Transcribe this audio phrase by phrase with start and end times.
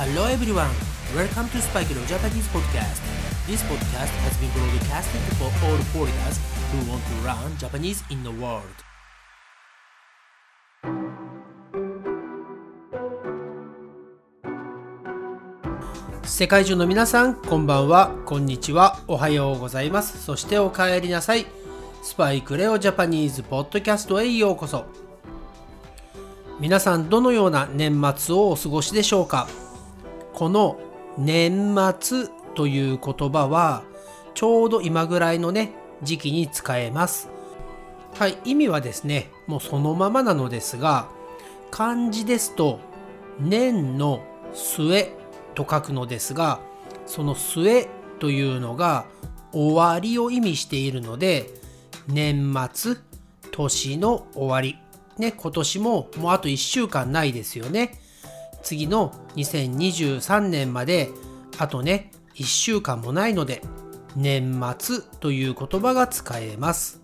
[0.00, 0.72] Hello everyone,
[1.14, 3.02] welcome to Spike No Japanese Podcast.
[3.46, 6.40] This podcast has been broadcasted for all foreigners
[6.72, 8.64] who want to learn Japanese in the world.
[16.22, 20.24] 世界中の皆さん、こんばんは、こんにちは、おはようございます。
[20.24, 21.44] そしてお帰りなさい。
[22.02, 24.86] スパイクレオジャパニーズポッドキャストへようこそ。
[26.58, 29.46] 皆さん、どのような年末をお過ごしでしょうか
[30.34, 30.78] この
[31.18, 33.82] 年末という言葉は、
[34.34, 35.72] ちょうど今ぐらいのね、
[36.02, 37.28] 時期に使えます。
[38.14, 41.08] はい、意味はですね、もうそのままなのですが、
[41.70, 42.80] 漢字ですと、
[43.38, 44.22] 年の
[44.52, 45.12] 末
[45.54, 46.60] と書くのですが、
[47.06, 49.06] その末というのが
[49.52, 51.50] 終わりを意味しているので、
[52.08, 52.96] 年末、
[53.50, 54.76] 年の終わり。
[55.18, 57.99] ね、今年ももうあと1週間ないですよね。
[58.62, 61.10] 次の2023年まで
[61.58, 63.62] あとね、1週間もないので、
[64.16, 67.00] 年末という言葉が使えます。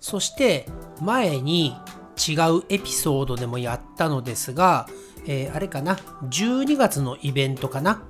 [0.00, 0.66] そして
[1.00, 1.76] 前に
[2.16, 4.88] 違うエピソードでもやったのですが、
[5.26, 5.96] えー、あれかな、
[6.28, 8.02] 12月のイベントかな？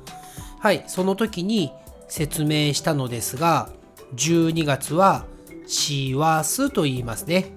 [0.59, 1.73] はい、その時に
[2.09, 3.69] 説明したのですが、
[4.15, 5.27] 12月は
[5.67, 7.53] 師走と言いますね。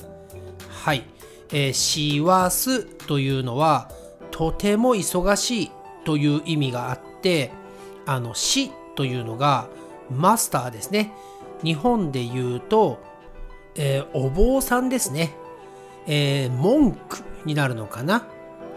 [0.69, 1.03] はい、
[1.51, 3.89] えー、師走というのは
[4.37, 5.71] とても忙しい
[6.05, 7.51] という意味があって、
[8.05, 9.67] あの死というのが
[10.11, 11.11] マスターですね。
[11.63, 12.99] 日本で言うと、
[13.73, 15.33] えー、お坊さんですね。
[16.05, 18.27] えー、文句になるのかな。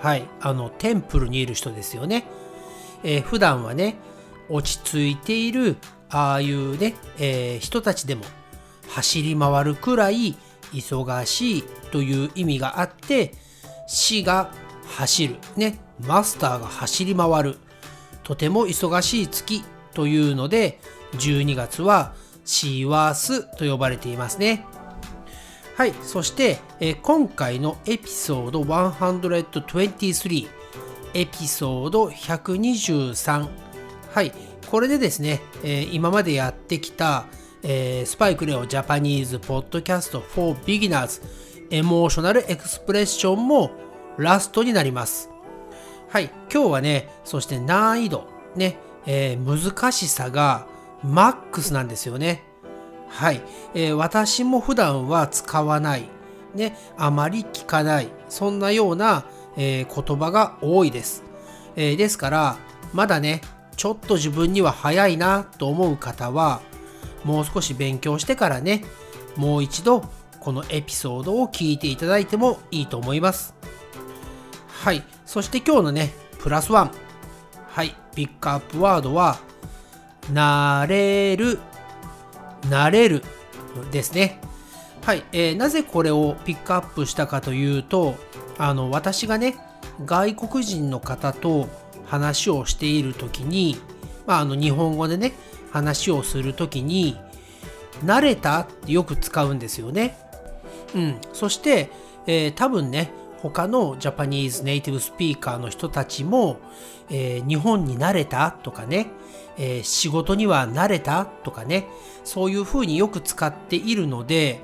[0.00, 2.24] はい、あの、テンプルにいる人ですよね。
[3.02, 3.96] えー、普段はね、
[4.48, 5.76] 落ち着いている、
[6.08, 8.24] ああいうね、えー、人たちでも
[8.88, 10.36] 走り回るくらい
[10.72, 13.34] 忙しいという意味があって、
[13.86, 14.50] 死が
[14.96, 17.56] 走る、ね、マスターが走り回る、
[18.22, 20.80] とても忙しい月というので、
[21.14, 24.64] 12月はシーワースと呼ばれていますね。
[25.76, 30.48] はい、そして、え、今回のエピソード123
[31.14, 33.48] エピソード123
[34.12, 34.32] はい、
[34.70, 37.26] これでですね、えー、今までやってきた、
[37.62, 41.22] えー、スパイクレオジャパニーズポッドキャスト for Beginners
[41.70, 43.70] エモーショナルエクスプレッションも
[44.20, 45.30] ラストになります。
[46.08, 48.26] はい、今日はね、そして難易度、
[48.56, 50.66] ね、えー、難しさが
[51.02, 52.42] マックスなんですよね。
[53.08, 53.42] はい、
[53.74, 56.08] えー、私も普段は使わない、
[56.54, 59.24] ね、あまり聞かない、そんなような、
[59.56, 61.24] えー、言葉が多いです、
[61.76, 62.56] えー、ですから、
[62.92, 63.40] まだね、
[63.76, 66.60] ちょっと自分には早いなと思う方は、
[67.24, 68.84] もう少し勉強してからね、
[69.36, 70.04] もう一度
[70.40, 73.54] このエピソードを聞いていただいてもいいと思います。
[74.80, 76.90] はい、そして今日のね、プラスワン。
[77.68, 79.38] はい、ピックアップワードは、
[80.32, 81.58] なれる
[82.70, 83.22] なれる
[83.92, 84.40] ですね。
[85.02, 88.14] はい、えー、なぜこれをピックアップしたかというと、
[88.56, 89.58] あの私がね、
[90.06, 91.68] 外国人の方と
[92.06, 93.76] 話をしている時に、
[94.26, 95.34] まあ、あの日本語でね、
[95.72, 97.18] 話をする時に、
[98.02, 100.16] 慣れたってよく使うんですよね。
[100.94, 101.90] うん、そして、
[102.26, 103.12] えー、多分ね、
[103.42, 106.60] 他のジャパニーズネイティブスピーカーの人たちも、
[107.08, 109.08] えー、日本に慣れたとかね、
[109.56, 111.86] えー、仕事には慣れたとかね、
[112.24, 114.60] そういうふうによく使っているので、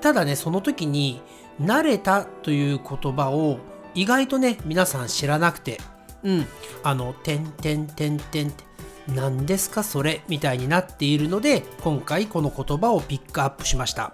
[0.00, 1.20] ただね、その時に
[1.60, 3.58] 慣れたという言葉を
[3.94, 5.78] 意外とね、皆さん知らなくて、
[6.22, 6.46] うん、
[6.82, 8.64] あの、てんてんてんてんって、
[9.08, 14.12] 何ですかそれみたいになっているので、今回この言葉をピックアップしました。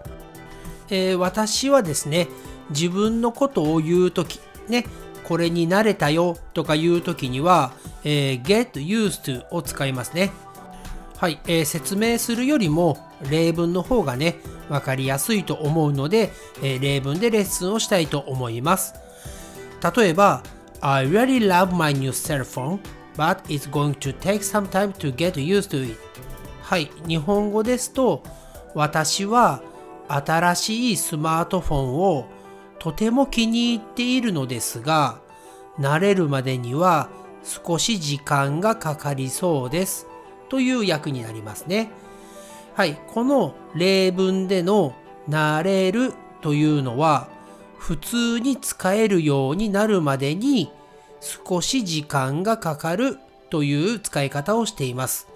[0.90, 2.28] えー、私はですね、
[2.72, 4.86] 自分のことを言うとき、ね、
[5.24, 7.72] これに慣れたよとか言うときには、
[8.04, 10.32] えー、get used to を使いますね。
[11.16, 12.98] はい、えー、説明するよりも
[13.30, 18.94] 例文の方がね、わかりやすいと思うので、えー、例文でレッスンをしたいと思います。
[19.96, 20.42] 例えば、
[20.80, 22.80] I really love my new cell phone,
[23.16, 25.96] but it's going to take some time to get used to it.
[26.60, 28.22] はい、日本語ですと、
[28.74, 29.62] 私は
[30.08, 32.26] 新しいスマートフォンを
[32.82, 35.20] とても気に入っているのですが、
[35.78, 37.10] 慣れるまでには
[37.44, 40.08] 少し時間がかかりそうです。
[40.48, 41.92] という訳になりますね。
[42.74, 44.96] はい、この例文での
[45.28, 47.28] 慣れるというのは、
[47.78, 50.72] 普通に使えるようになるまでに
[51.20, 55.28] 少し時間がかかるという使い方をしています。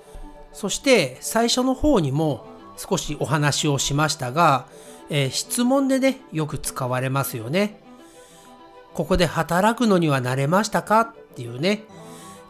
[0.53, 2.45] そして最初の方にも
[2.77, 4.67] 少しお話をしましたが、
[5.09, 7.81] えー、質問でね、よく使われますよね。
[8.95, 11.01] ここで働くのには慣れましたか？
[11.01, 11.85] っていうね。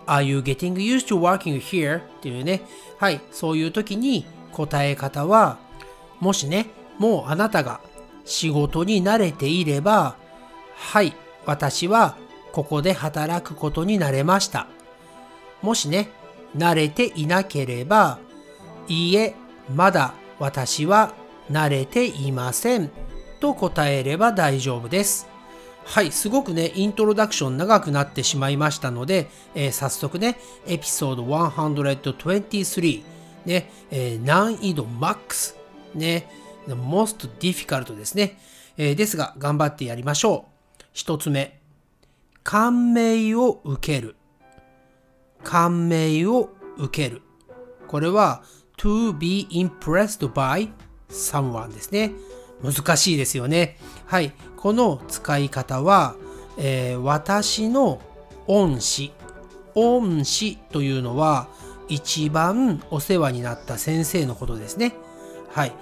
[0.06, 1.99] Are you getting used to working here?
[1.99, 2.62] っていうね。
[2.99, 3.20] はい。
[3.32, 5.58] そういう時に答え方は、
[6.20, 6.67] もしね、
[6.99, 7.81] もうあなたが
[8.25, 10.17] 仕事に慣れていれば、
[10.76, 11.12] はい。
[11.44, 12.17] 私は
[12.52, 14.67] ここで働くことになれました。
[15.62, 16.11] もしね、
[16.56, 18.19] 慣れていなければ、
[18.88, 19.34] いいえ、
[19.75, 21.15] まだ私は
[21.51, 22.91] 慣れていません。
[23.41, 25.29] と答えれば大丈夫です。
[25.85, 30.37] はい、すごくね、イントロダクション長くなってしまいましたので、えー、早速ね、
[30.67, 33.05] エピソード123、
[33.45, 35.55] ね、えー、難易度 MAX、
[35.95, 36.29] ね、
[36.67, 38.39] most difficult ですね、
[38.77, 40.83] えー、ですが、頑張ってやりましょう。
[40.93, 41.61] 一つ目、
[42.43, 44.17] 感銘を受ける。
[45.45, 47.23] 感銘を受ける。
[47.87, 48.43] これは
[48.76, 50.70] to be impressed by
[51.08, 52.12] someone ですね。
[52.62, 53.76] 難しいですよね。
[54.06, 54.32] はい。
[54.56, 56.17] この使い方は、
[56.58, 58.00] えー、私の
[58.46, 59.12] 恩師。
[59.75, 61.49] 恩師というのは
[61.88, 64.94] 一番お世話になった先生のことですね。
[65.50, 65.73] はい。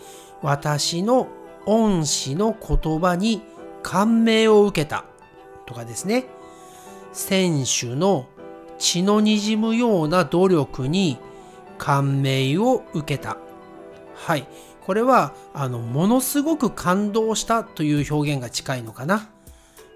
[0.43, 1.29] 私の
[1.67, 3.43] 恩師の言葉に
[3.82, 5.05] 感銘を受けた
[5.67, 6.26] とかですね。
[7.12, 8.26] 選手の
[8.79, 11.19] 血の滲むような努力に
[11.85, 13.37] 感銘を受けた。
[14.15, 14.49] はい。
[14.87, 19.29] これは、あの、ものすごく感動したという表現が近いのかな。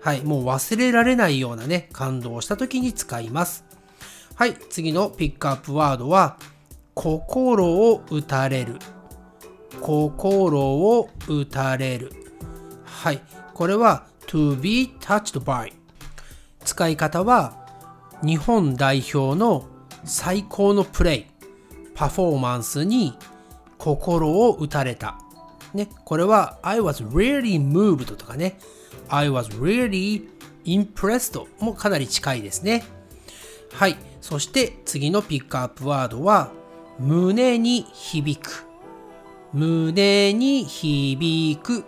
[0.03, 0.23] はい。
[0.23, 3.65] もう忘れられないようなね、感動した時に使います。
[4.35, 4.55] はい。
[4.69, 6.37] 次のピックアップワードは、
[6.93, 8.79] 心を打たれる。
[9.81, 12.13] 心を打たれる。
[12.85, 13.23] はい。
[13.55, 15.73] これは to be touched by。
[16.67, 17.67] 使い方は、
[18.23, 19.65] 日本代表の
[20.05, 21.38] 最高のプレイ、
[21.99, 23.19] パフォーマンスに
[23.77, 25.19] 心を打たれた。
[25.75, 28.57] ね、これは I was really moved とかね、
[29.09, 30.29] I was really
[30.65, 32.85] impressed もかなり近いですね。
[33.73, 33.99] はい。
[34.21, 36.53] そして次のピックアップワードは
[37.01, 38.65] 胸に響く。
[39.53, 41.85] 胸に響く。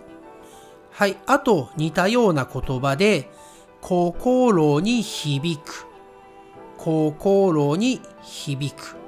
[0.91, 1.19] はい。
[1.27, 3.31] あと似たような言葉で
[3.81, 5.87] 心に響く。
[6.79, 9.00] 心に響く。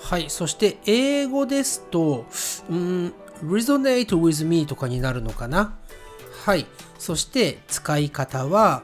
[0.00, 0.30] はい。
[0.30, 2.26] そして英語ですと、
[2.70, 3.12] うん、
[3.42, 5.76] resonate with me とかになるのかな？
[6.44, 6.66] はい。
[6.98, 8.82] そして使い方は、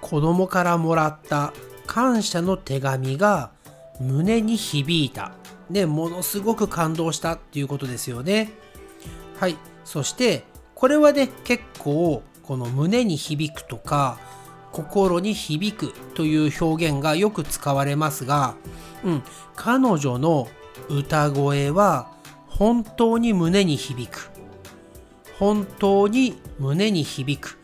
[0.00, 1.52] 子供からもらった
[1.86, 3.50] 感謝の手紙が
[4.00, 5.32] 胸に響いた。
[5.70, 8.52] ね、ものすごく感動したっていうことですよね。
[9.38, 9.56] はい。
[9.84, 10.44] そして、
[10.74, 14.18] これはね、結構、この胸に響くとか、
[14.72, 18.54] 心に響くという表現がよく使われますが、
[19.04, 19.22] うん、
[19.54, 20.48] 彼女の
[20.88, 22.10] 歌声は
[22.48, 24.30] 本当に胸に響く。
[25.38, 27.58] 本当に胸に響く。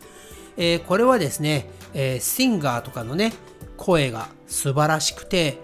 [0.57, 3.33] えー、これはですね、えー、シンガーとかのね、
[3.77, 5.59] 声が素晴らしくて、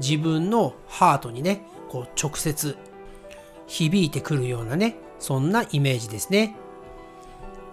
[0.00, 2.76] 自分のハートにね、こう直接
[3.66, 6.56] 響いてくるようなね、そんなイメージですね。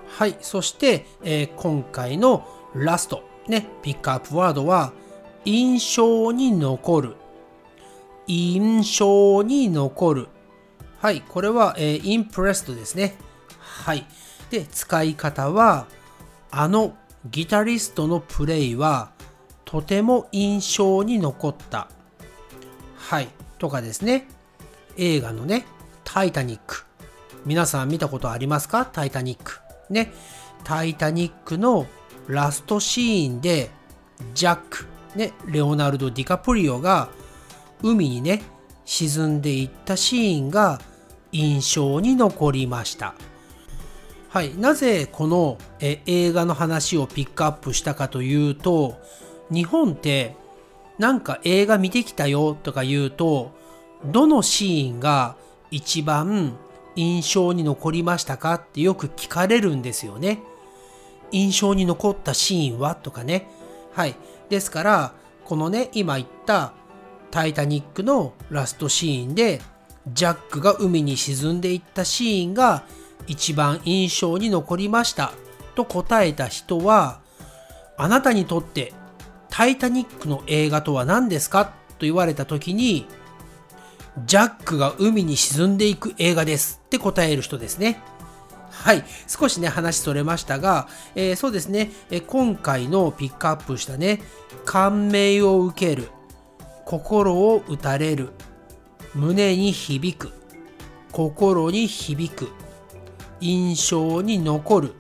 [0.08, 0.38] はい。
[0.42, 2.48] そして、えー、今回の
[2.84, 4.94] ラスト、ね、ピックアップワードは、
[5.46, 7.16] 印象に残る。
[8.28, 10.28] 印象に残る。
[11.00, 13.16] はい、これは、えー、インプレストですね。
[13.60, 14.06] はい。
[14.50, 15.88] で、使い方は、
[16.52, 16.96] あの
[17.30, 19.12] ギタリストのプレイは、
[19.64, 21.90] とても印象に残った。
[22.96, 23.28] はい。
[23.60, 24.28] とかですね。
[24.98, 25.66] 映画のね、
[26.04, 26.86] タイタニック。
[27.46, 28.86] 皆さん見たことありますか？
[28.86, 29.60] タイタニック。
[29.90, 30.14] ね。
[30.64, 31.86] タイタニックの
[32.28, 33.70] ラストシーンで
[34.34, 37.10] ジャック、ね、レオナルド・ディカプリオが
[37.82, 38.42] 海にね
[38.86, 40.80] 沈んでいったシーンが
[41.32, 43.16] 印象に残りました。
[44.30, 48.98] はい、なぜこのえ映画の話をピックアップしたかというと
[49.50, 50.36] 日本って
[51.00, 53.52] なんか映画見てきたよとか言うと
[54.06, 55.38] どのシーンが
[55.72, 56.58] 一番
[56.96, 60.40] 印象に残りましたかってよく聞かれるんですよね。
[61.32, 62.96] 印象に残ったシーンは？
[62.96, 63.48] とかね。
[63.94, 64.16] はい。
[64.50, 65.14] ですから、
[65.46, 66.74] このね、今言った
[67.32, 69.62] タイタニックのラストシーンで、
[70.14, 72.84] ジャックが海に沈んでいったシーンが
[73.28, 75.34] 一番印象に残りました
[75.76, 77.20] と答えた人は、
[77.98, 78.94] あなたにとって
[79.50, 81.66] タイタニックの映画とは何ですか？
[81.66, 83.06] と言われた時に、
[84.26, 88.00] ジャックが海に沈んでいく映画ですって答える人ですね。
[88.84, 89.04] はい。
[89.28, 94.22] 少しね、話それましたが、えー、そうですね、え、今回のピックアップしたね、
[94.66, 96.10] 感銘を受ける、
[96.86, 98.30] 心を打たれる、
[99.14, 100.32] 胸に響く、
[101.12, 102.50] 心に響く、
[103.42, 104.94] 印象に残る。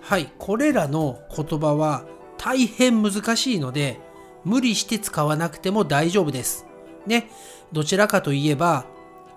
[0.00, 0.32] はい。
[0.38, 2.04] これらの言葉は
[2.38, 4.00] 大変難しいので、
[4.44, 6.66] 無理して使わなくても大丈夫です。
[7.06, 7.30] ね、
[7.72, 8.86] どちらかといえば、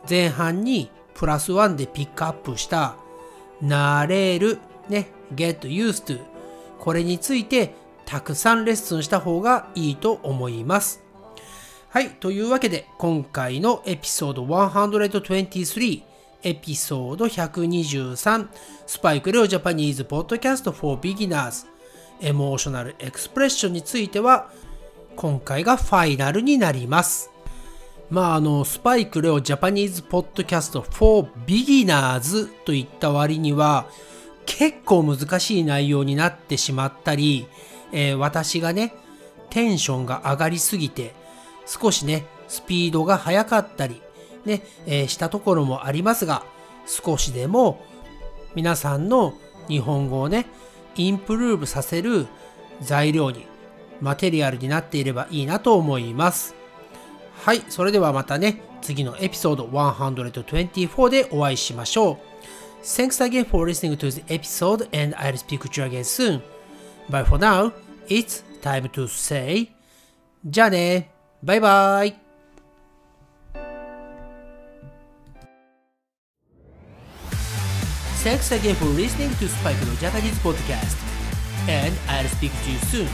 [0.10, 2.96] 前半にプラスワンでピックアップした
[3.64, 6.32] 慣れる、ね、get used to
[6.80, 7.76] これについて
[8.06, 11.04] たくさんレッスンした方がいいと思います。
[11.90, 12.10] はい。
[12.10, 16.04] というわけで、今回のエピソード123、
[16.44, 18.48] エピソード123、
[18.88, 21.66] スパイクレオジャパニーズポッドキャスト for Beginners、
[22.22, 24.52] エモーショナルエクスプレッションについては、
[25.16, 27.31] 今回がファイナルになります。
[28.12, 33.88] まあ、あの、スパイクレオジャパニーズポッドキャスト for Beginners といった割には、
[34.46, 37.48] 結構難しい内容になってしまったり、
[37.94, 38.94] えー、私がね、
[39.50, 41.14] テンションが上がりすぎて、
[41.66, 44.02] 少しね、スピードが速かったり、
[44.44, 46.44] ね、えー、したところもありますが、
[46.86, 47.82] 少しでも
[48.56, 49.36] 皆さんの
[49.70, 50.48] 日本語をね、
[50.98, 52.28] インプルーブさせる
[52.82, 53.46] 材料に、
[54.02, 56.60] マテリアルになっていればいいなと思います。
[57.44, 62.18] はい、それではまたね、次のエピソード124でお会いしましょう。
[62.84, 66.42] Thanks again for listening to the episode and I'll speak to you again soon.
[67.10, 67.72] But for now,
[68.08, 69.70] it's time to say
[70.46, 71.10] じゃあね
[71.42, 72.16] バイバイ
[78.24, 80.96] Thanks again for listening to Spike no Japanese podcast.
[81.68, 83.08] And I'll speak to you soon.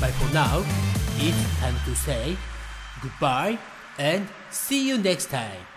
[0.00, 0.64] But for now,
[1.20, 2.36] it's time to say
[3.04, 3.58] goodbye
[3.98, 5.73] and see you next time.